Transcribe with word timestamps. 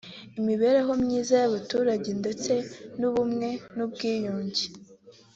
imibereho 0.39 0.91
myiza 1.03 1.33
y’abaturage 1.41 2.09
ndetse 2.21 2.53
n’ubumwe 2.99 3.49
n’ubwiyunge 3.75 4.65